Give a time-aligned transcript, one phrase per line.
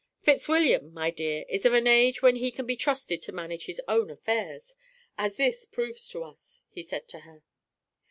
[0.17, 3.79] "Fitzwilliam, my dear, is of an age when he can be trusted to manage his
[3.87, 4.75] own affairs,
[5.15, 7.43] as this proves to us," he said to her.